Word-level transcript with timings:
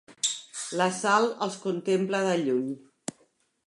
La 0.79 0.87
Sal 1.01 1.29
els 1.47 1.59
contempla 1.67 2.25
de 2.31 2.37
lluny. 2.45 2.77